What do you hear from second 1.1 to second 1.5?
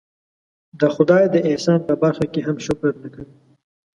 د